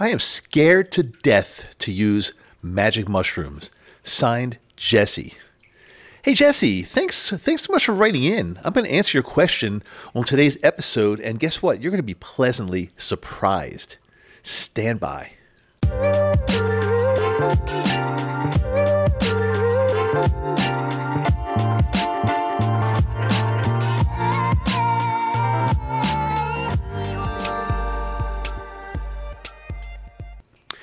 [0.00, 3.68] I am scared to death to use magic mushrooms.
[4.02, 5.34] Signed, Jesse.
[6.22, 8.58] Hey Jesse, thanks thanks so much for writing in.
[8.64, 9.82] I'm going to answer your question
[10.14, 11.82] on today's episode and guess what?
[11.82, 13.96] You're going to be pleasantly surprised.
[14.42, 15.32] Stand by.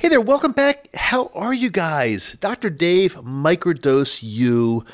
[0.00, 0.94] Hey there, welcome back.
[0.94, 2.36] How are you guys?
[2.38, 2.70] Dr.
[2.70, 4.84] Dave, Microdose U.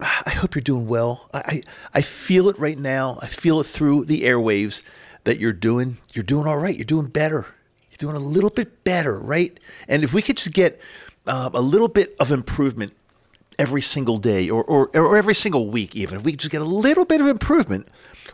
[0.00, 1.28] I hope you're doing well.
[1.32, 1.62] I, I,
[1.94, 3.20] I feel it right now.
[3.22, 4.82] I feel it through the airwaves
[5.22, 6.74] that you're doing you're doing all right.
[6.74, 7.46] You're doing better.
[7.92, 9.56] You're doing a little bit better, right?
[9.86, 10.80] And if we could just get
[11.28, 12.92] um, a little bit of improvement
[13.56, 16.64] every single day or, or, or every single week, even if we just get a
[16.64, 17.86] little bit of improvement,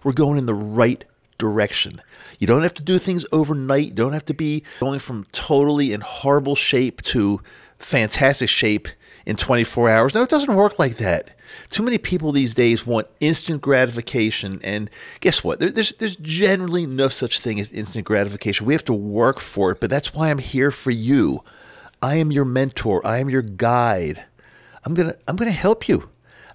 [0.03, 1.05] we're going in the right
[1.39, 2.03] direction.
[2.39, 3.89] You don't have to do things overnight.
[3.89, 7.41] You don't have to be going from totally in horrible shape to
[7.79, 8.89] fantastic shape
[9.27, 10.15] in 24 hours.
[10.15, 11.31] No, it doesn't work like that.
[11.71, 15.61] Too many people these days want instant gratification, and guess what?
[15.61, 18.67] There, there's there's generally no such thing as instant gratification.
[18.67, 21.43] We have to work for it, but that's why I'm here for you.
[22.03, 23.05] I am your mentor.
[23.07, 24.25] I am your guide.
[24.85, 26.09] I'm gonna I'm gonna help you.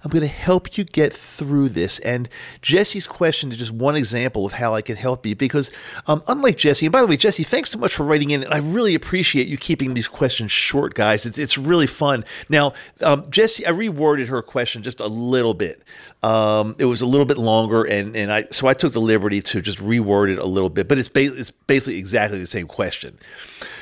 [0.04, 1.98] I'm going to help you get through this.
[2.00, 2.28] And
[2.60, 5.70] Jesse's question is just one example of how I can help you because,
[6.06, 8.42] um, unlike Jesse, and by the way, Jesse, thanks so much for writing in.
[8.42, 11.24] And I really appreciate you keeping these questions short, guys.
[11.24, 12.24] It's, it's really fun.
[12.48, 15.82] Now, um, Jesse, I reworded her question just a little bit.
[16.22, 19.40] Um, it was a little bit longer, and, and I so I took the liberty
[19.42, 22.68] to just reword it a little bit, but it's, ba- it's basically exactly the same
[22.68, 23.18] question.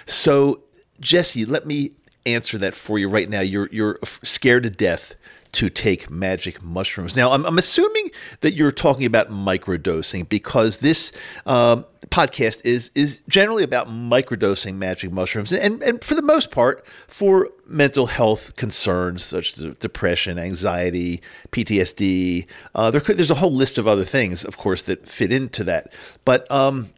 [0.06, 0.62] So,
[1.00, 1.90] Jesse, let me
[2.24, 3.40] answer that for you right now.
[3.40, 5.14] You're you're scared to death
[5.52, 7.16] to take magic mushrooms.
[7.16, 11.12] Now, I'm, I'm assuming that you're talking about microdosing because this
[11.46, 16.84] um, podcast is is generally about microdosing magic mushrooms, and and for the most part,
[17.08, 21.20] for mental health concerns such as depression, anxiety,
[21.52, 22.46] PTSD.
[22.74, 25.64] Uh, there could, there's a whole list of other things, of course, that fit into
[25.64, 25.92] that,
[26.24, 26.88] but um,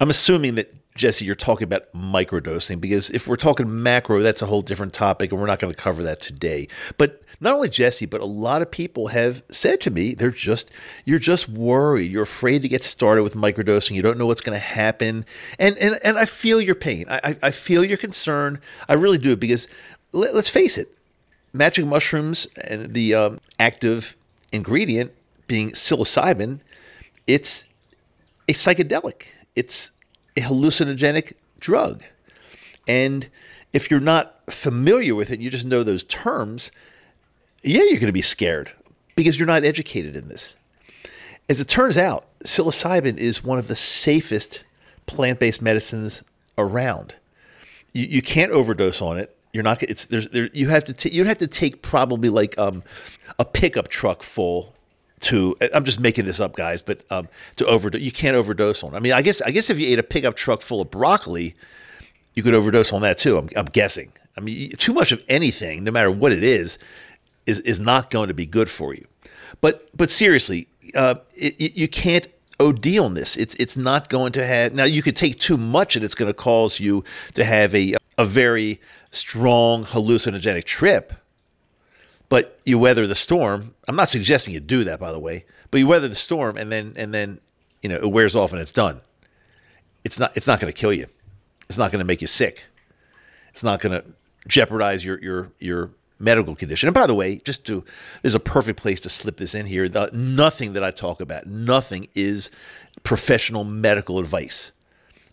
[0.00, 4.46] I'm assuming that Jesse, you're talking about microdosing because if we're talking macro, that's a
[4.46, 6.68] whole different topic, and we're not going to cover that today.
[6.98, 10.70] But not only Jesse, but a lot of people have said to me, they're just,
[11.04, 12.10] you're just worried.
[12.10, 13.94] You're afraid to get started with microdosing.
[13.94, 15.24] You don't know what's going to happen,
[15.58, 17.06] and and and I feel your pain.
[17.08, 18.60] I I feel your concern.
[18.88, 19.68] I really do because
[20.12, 20.96] let, us face it,
[21.52, 24.16] magic mushrooms and the um, active
[24.52, 25.12] ingredient
[25.46, 26.60] being psilocybin,
[27.26, 27.66] it's
[28.48, 29.26] a psychedelic.
[29.54, 29.90] It's
[30.36, 32.02] a hallucinogenic drug.
[32.88, 33.28] And
[33.72, 36.70] if you're not familiar with it, you just know those terms,
[37.62, 38.72] yeah, you're going to be scared
[39.16, 40.56] because you're not educated in this.
[41.48, 44.64] As it turns out, psilocybin is one of the safest
[45.06, 46.22] plant based medicines
[46.58, 47.14] around.
[47.92, 49.36] You, you can't overdose on it.
[49.52, 49.82] You're not.
[49.82, 50.50] It's there's there.
[50.52, 50.92] You have to.
[50.92, 52.82] T- you have to take probably like um,
[53.38, 54.74] a pickup truck full
[55.20, 58.94] to I'm just making this up, guys, but um, to overdose, you can't overdose on.
[58.94, 61.54] I mean, I guess I guess if you ate a pickup truck full of broccoli,
[62.34, 63.38] you could overdose on that too.
[63.38, 64.12] I'm, I'm guessing.
[64.36, 66.78] I mean, too much of anything, no matter what it is,
[67.46, 69.06] is is not going to be good for you.
[69.60, 72.28] But but seriously, uh, it, you can't
[72.60, 73.36] OD on this.
[73.36, 74.74] It's it's not going to have.
[74.74, 77.04] Now you could take too much, and it's going to cause you
[77.34, 81.12] to have a a very strong hallucinogenic trip
[82.28, 83.74] but you weather the storm.
[83.88, 86.70] I'm not suggesting you do that, by the way, but you weather the storm and
[86.70, 87.40] then and then
[87.82, 89.00] you know it wears off and it's done.
[90.04, 91.06] It's not it's not going to kill you.
[91.68, 92.64] It's not going to make you sick.
[93.50, 94.06] It's not going to
[94.48, 96.88] jeopardize your your your medical condition.
[96.88, 97.84] And by the way, just to
[98.22, 99.88] this is a perfect place to slip this in here.
[99.88, 102.50] The, nothing that I talk about, nothing is
[103.02, 104.72] professional medical advice.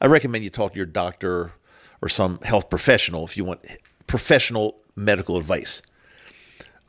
[0.01, 1.53] I recommend you talk to your doctor
[2.01, 3.65] or some health professional if you want
[4.07, 5.81] professional medical advice.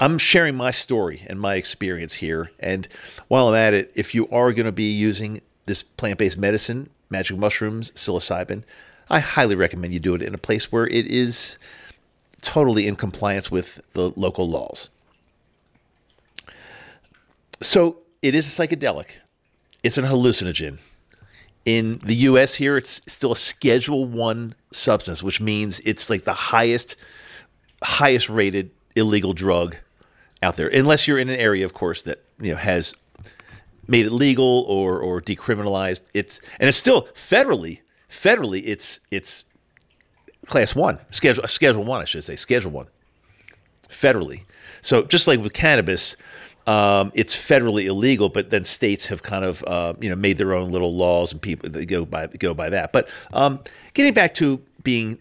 [0.00, 2.50] I'm sharing my story and my experience here.
[2.58, 2.88] And
[3.28, 6.90] while I'm at it, if you are going to be using this plant based medicine,
[7.10, 8.64] magic mushrooms, psilocybin,
[9.10, 11.58] I highly recommend you do it in a place where it is
[12.40, 14.90] totally in compliance with the local laws.
[17.60, 19.06] So it is a psychedelic,
[19.82, 20.78] it's an hallucinogen.
[21.64, 26.34] In the US here, it's still a Schedule One substance, which means it's like the
[26.34, 26.96] highest,
[27.82, 29.76] highest rated illegal drug
[30.44, 32.94] out there, unless you're in an area, of course, that you know has
[33.88, 36.02] made it legal or or decriminalized.
[36.12, 39.44] It's and it's still federally federally it's it's
[40.46, 42.86] class one schedule schedule one I should say schedule one
[43.88, 44.42] federally.
[44.82, 46.16] So just like with cannabis,
[46.66, 50.54] Um, it's federally illegal, but then states have kind of uh, you know made their
[50.54, 52.90] own little laws and people that go by go by that.
[52.92, 53.58] But um,
[53.92, 55.18] getting back to being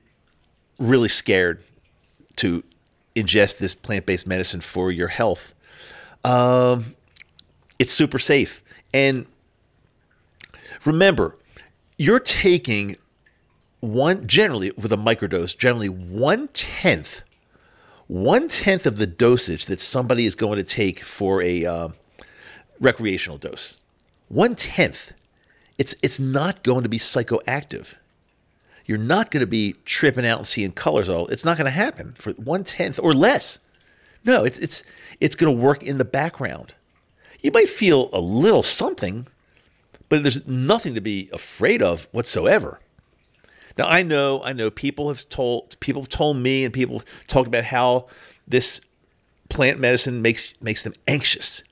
[0.80, 1.58] really scared
[2.38, 2.64] to
[3.16, 5.54] ingest this plant based medicine for your health,
[6.24, 6.96] um,
[7.80, 8.64] it's super safe.
[8.94, 9.26] And
[10.86, 11.38] remember,
[11.98, 12.96] you're taking
[13.82, 17.24] one generally with a microdose, generally one tenth
[18.08, 21.90] one tenth of the dosage that somebody is going to take for a uh,
[22.80, 23.80] recreational dose.
[24.30, 25.14] One tenth.
[25.78, 27.88] It's it's not going to be psychoactive.
[28.86, 31.10] You're not going to be tripping out and seeing colors.
[31.10, 33.60] All it's not going to happen for one tenth or less.
[34.26, 34.84] No, it's it's
[35.20, 36.74] it's going to work in the background.
[37.42, 39.28] You might feel a little something,
[40.10, 42.80] but there's nothing to be afraid of whatsoever.
[43.78, 47.48] Now I know, I know people have told people have told me and people talked
[47.48, 48.08] about how
[48.48, 48.82] this
[49.50, 51.64] plant medicine makes makes them anxious.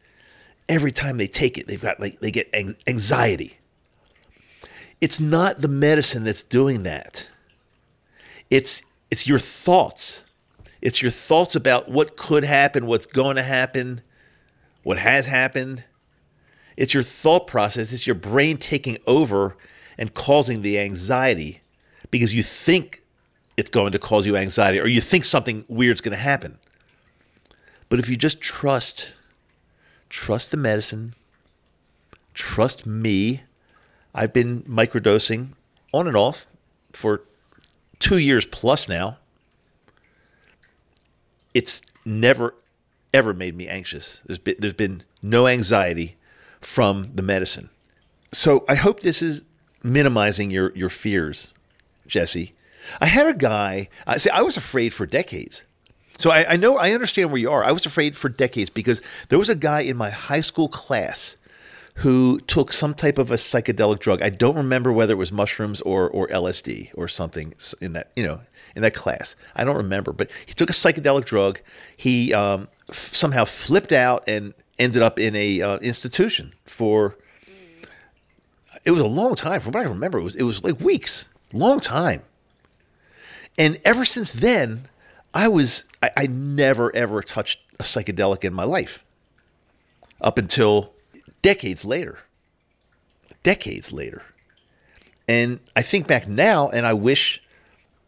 [0.69, 2.53] Every time they take it, they've got like they get
[2.87, 3.57] anxiety.
[5.01, 7.27] It's not the medicine that's doing that.
[8.49, 10.23] It's it's your thoughts.
[10.81, 14.01] It's your thoughts about what could happen, what's going to happen,
[14.83, 15.83] what has happened.
[16.77, 17.91] It's your thought process.
[17.91, 19.57] It's your brain taking over
[19.97, 21.61] and causing the anxiety
[22.09, 23.03] because you think
[23.57, 26.57] it's going to cause you anxiety or you think something weird's going to happen.
[27.89, 29.13] But if you just trust,
[30.09, 31.13] trust the medicine,
[32.33, 33.43] trust me.
[34.13, 35.49] I've been microdosing
[35.93, 36.47] on and off
[36.91, 37.23] for
[37.99, 39.17] two years plus now.
[41.53, 42.55] It's never,
[43.13, 44.21] ever made me anxious.
[44.25, 46.17] There's been, there's been no anxiety
[46.59, 47.69] from the medicine.
[48.33, 49.43] So I hope this is
[49.83, 51.53] minimizing your, your fears
[52.07, 52.53] Jesse.
[52.99, 53.89] I had a guy.
[54.05, 54.29] I see.
[54.29, 55.63] I was afraid for decades.
[56.17, 57.63] So I, I, know I understand where you are.
[57.63, 61.35] I was afraid for decades because there was a guy in my high school class
[61.95, 64.21] who took some type of a psychedelic drug.
[64.21, 68.23] I don't remember whether it was mushrooms or or LSD or something in that you
[68.23, 68.39] know
[68.75, 69.35] in that class.
[69.55, 71.59] I don't remember, but he took a psychedelic drug.
[71.97, 77.17] He um, f- somehow flipped out and ended up in a uh, institution for.
[78.83, 79.61] It was a long time.
[79.61, 82.21] From what I remember, it was it was like weeks long time.
[83.57, 84.87] And ever since then,
[85.33, 89.03] I was I, I never ever touched a psychedelic in my life.
[90.21, 90.93] Up until
[91.41, 92.19] decades later.
[93.43, 94.21] Decades later.
[95.27, 97.41] And I think back now and I wish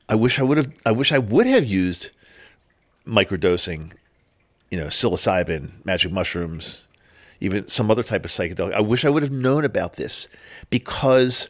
[0.09, 2.09] I wish I would have I wish I would have used
[3.07, 3.93] microdosing,
[4.71, 6.85] you know, psilocybin, magic mushrooms,
[7.39, 8.73] even some other type of psychedelic.
[8.73, 10.27] I wish I would have known about this
[10.69, 11.49] because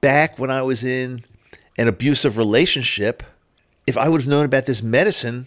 [0.00, 1.24] back when I was in
[1.78, 3.22] an abusive relationship,
[3.86, 5.46] if I would have known about this medicine,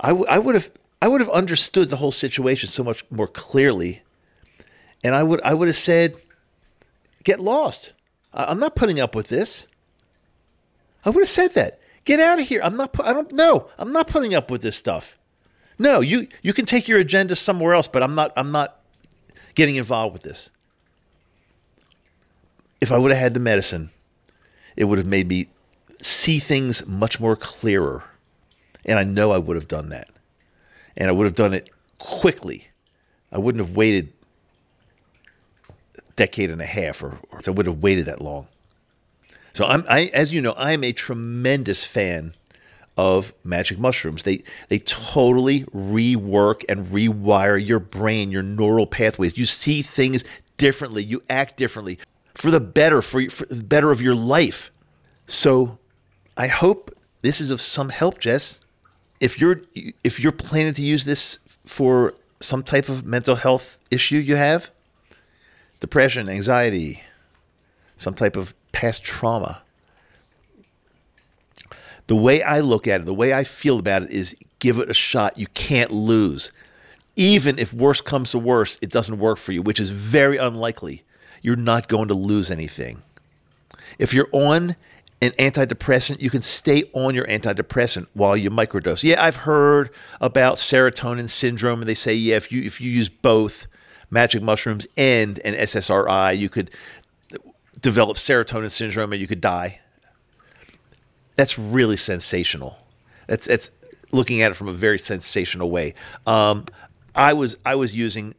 [0.00, 0.70] I, w- I would have
[1.02, 4.02] I would have understood the whole situation so much more clearly,
[5.04, 6.16] and I would I would have said,
[7.24, 7.92] "Get lost.
[8.32, 9.66] I- I'm not putting up with this."
[11.04, 11.80] I would have said that.
[12.04, 12.60] Get out of here.
[12.62, 12.94] I'm not.
[13.04, 13.68] I don't know.
[13.78, 15.18] I'm not putting up with this stuff.
[15.78, 18.32] No, you you can take your agenda somewhere else, but I'm not.
[18.36, 18.80] I'm not
[19.54, 20.48] getting involved with this
[22.82, 23.90] if I would have had the medicine,
[24.76, 25.46] it would have made me
[26.00, 28.02] see things much more clearer.
[28.84, 30.10] And I know I would have done that.
[30.96, 32.68] And I would have done it quickly.
[33.30, 34.12] I wouldn't have waited
[35.96, 38.46] a decade and a half or, or I would have waited that long.
[39.54, 42.34] So I'm I as you know, I'm a tremendous fan
[42.96, 44.22] of magic mushrooms.
[44.22, 49.36] They they totally rework and rewire your brain, your neural pathways.
[49.36, 50.24] You see things
[50.58, 51.98] differently, you act differently
[52.34, 54.70] for the better, for, for the better of your life.
[55.26, 55.78] So
[56.36, 58.60] I hope this is of some help, Jess.
[59.22, 59.62] If you're
[60.02, 64.68] if you're planning to use this for some type of mental health issue you have,
[65.78, 67.00] depression, anxiety,
[67.98, 69.62] some type of past trauma.
[72.08, 74.90] The way I look at it, the way I feel about it is give it
[74.90, 75.38] a shot.
[75.38, 76.50] You can't lose.
[77.14, 81.04] Even if worse comes to worse, it doesn't work for you, which is very unlikely
[81.42, 83.02] you're not going to lose anything.
[83.98, 84.74] If you're on
[85.22, 89.04] an antidepressant, you can stay on your antidepressant while you microdose.
[89.04, 93.08] Yeah, I've heard about serotonin syndrome, and they say, yeah, if you if you use
[93.08, 93.68] both
[94.10, 96.72] magic mushrooms and an SSRI, you could
[97.80, 99.78] develop serotonin syndrome and you could die.
[101.36, 102.76] That's really sensational.
[103.28, 103.70] That's that's
[104.10, 105.94] looking at it from a very sensational way.
[106.26, 106.66] Um,
[107.14, 108.34] I was I was using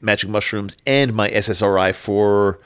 [0.00, 2.60] magic mushrooms and my SSRI for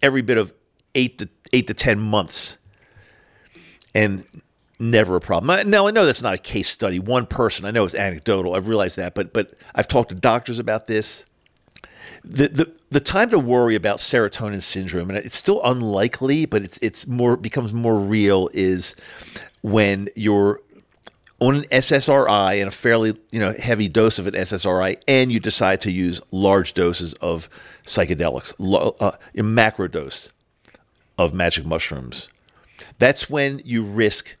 [0.00, 0.54] every bit of
[0.94, 2.58] eight to eight to ten months,
[3.94, 4.24] and
[4.80, 5.70] never a problem.
[5.70, 6.98] Now I know that's not a case study.
[6.98, 8.54] One person, I know it's anecdotal.
[8.54, 11.26] I realize that, but but I've talked to doctors about this.
[12.24, 16.78] The, the the time to worry about serotonin syndrome, and it's still unlikely, but it's
[16.82, 18.94] it's more becomes more real is
[19.62, 20.60] when you're
[21.40, 25.40] on an SSRI and a fairly you know heavy dose of an SSRI, and you
[25.40, 27.48] decide to use large doses of
[27.86, 30.30] psychedelics, lo- uh, macro dose
[31.20, 32.30] of magic mushrooms.
[32.98, 34.34] That's when you risk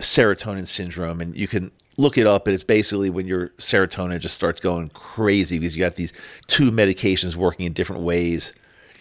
[0.00, 2.46] serotonin syndrome, and you can look it up.
[2.46, 6.14] And it's basically when your serotonin just starts going crazy because you got these
[6.46, 8.54] two medications working in different ways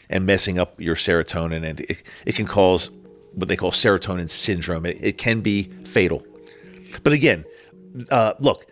[0.10, 2.90] and messing up your serotonin, and it, it can cause
[3.34, 4.86] what they call serotonin syndrome.
[4.86, 6.26] It, it can be fatal.
[7.04, 7.46] But again,
[8.10, 8.66] uh, look,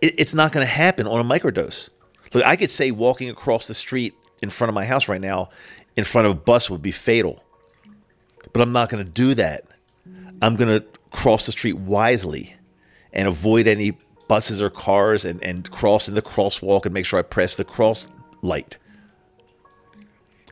[0.00, 1.90] it, it's not going to happen on a microdose.
[2.32, 5.50] Look, I could say walking across the street in front of my house right now,
[5.98, 7.42] in front of a bus, would be fatal.
[8.52, 9.64] But I'm not going to do that.
[10.40, 12.54] I'm going to cross the street wisely
[13.12, 17.18] and avoid any buses or cars and, and cross in the crosswalk and make sure
[17.18, 18.06] I press the cross
[18.42, 18.76] light.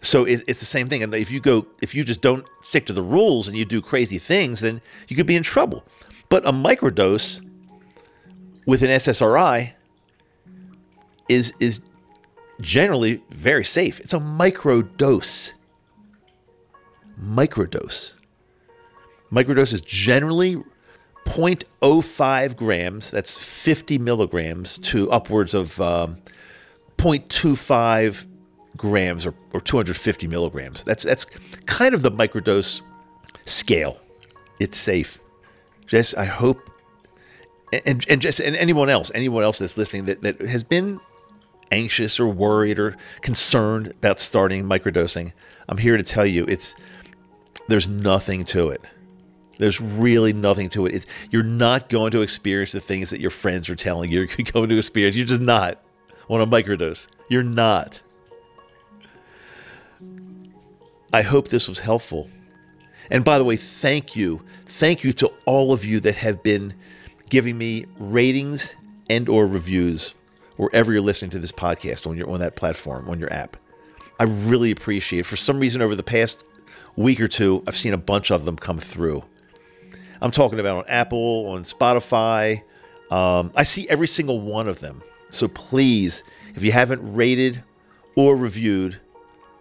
[0.03, 1.05] So it, it's the same thing.
[1.05, 3.81] And if you go, if you just don't stick to the rules and you do
[3.81, 5.85] crazy things, then you could be in trouble.
[6.29, 7.41] But a microdose
[8.67, 9.73] with an SSRI
[11.29, 11.81] is is
[12.61, 14.01] generally very safe.
[14.01, 15.53] It's a microdose.
[17.23, 18.13] Microdose.
[19.33, 20.57] Microdose is generally
[21.27, 26.17] 0.05 grams, that's 50 milligrams, to upwards of um,
[26.99, 28.25] 0.25
[28.77, 30.85] grams or, or 250 milligrams.
[30.85, 31.27] That's that's
[31.67, 32.81] kind of the microdose
[33.45, 33.99] scale.
[34.61, 35.19] It's safe.
[35.87, 36.71] Jess, I hope,
[37.73, 41.01] and and just and anyone else, anyone else that's listening that, that has been
[41.71, 45.33] anxious or worried or concerned about starting microdosing,
[45.69, 46.75] I'm here to tell you it's
[47.69, 48.81] there's nothing to it.
[49.59, 50.95] There's really nothing to it.
[50.95, 54.47] It's, you're not going to experience the things that your friends are telling you you're
[54.53, 55.17] going to experience.
[55.17, 55.83] You're just not
[56.29, 57.07] on a microdose.
[57.29, 58.01] You're not.
[61.13, 62.29] I hope this was helpful.
[63.11, 64.43] And by the way, thank you.
[64.67, 66.75] Thank you to all of you that have been
[67.31, 68.75] giving me ratings
[69.09, 70.15] and or reviews
[70.57, 73.57] wherever you're listening to this podcast on your on that platform, on your app.
[74.19, 75.27] I really appreciate it.
[75.27, 76.45] For some reason over the past
[76.97, 79.23] week or two, I've seen a bunch of them come through.
[80.21, 82.63] I'm talking about on Apple, on Spotify.
[83.11, 85.03] Um, I see every single one of them.
[85.31, 87.63] So please, if you haven't rated
[88.15, 88.99] or reviewed,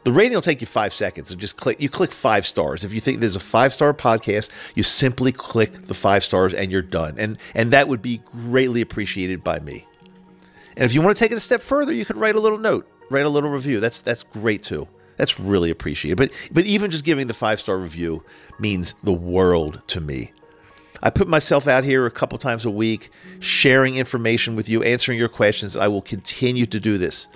[0.06, 1.32] the rating will take you five seconds.
[1.32, 1.82] And just click.
[1.82, 2.84] You click five stars.
[2.84, 6.72] If you think there's a five star podcast, you simply click the five stars and
[6.72, 7.16] you're done.
[7.18, 9.86] And and that would be greatly appreciated by me.
[10.78, 12.58] And if you want to take it a step further, you could write a little
[12.58, 13.80] note, write a little review.
[13.80, 14.88] That's that's great too.
[15.18, 16.18] That's really appreciated.
[16.18, 18.24] But but even just giving the five star review
[18.60, 20.32] means the world to me.
[21.04, 25.20] I put myself out here a couple times a week, sharing information with you, answering
[25.20, 25.76] your questions.
[25.76, 27.28] I will continue to do this.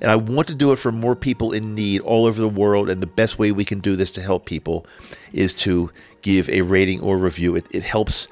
[0.00, 2.90] And I want to do it for more people in need all over the world.
[2.90, 4.86] And the best way we can do this to help people
[5.32, 5.90] is to
[6.22, 7.54] give a rating or review.
[7.54, 8.26] It, it helps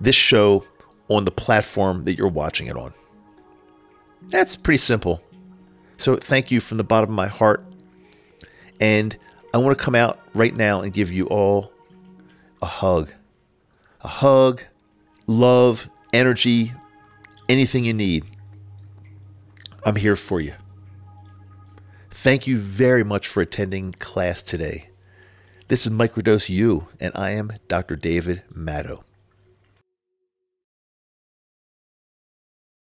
[0.00, 0.64] this show
[1.08, 2.92] on the platform that you're watching it on.
[4.28, 5.20] That's pretty simple.
[5.98, 7.64] So thank you from the bottom of my heart.
[8.80, 9.16] And
[9.54, 11.72] I want to come out right now and give you all
[12.62, 13.12] a hug.
[14.00, 14.62] A hug,
[15.26, 16.72] love, energy,
[17.48, 18.24] anything you need.
[19.84, 20.54] I'm here for you.
[22.10, 24.88] Thank you very much for attending class today.
[25.68, 27.96] This is Microdose U, and I am Dr.
[27.96, 29.02] David Maddow.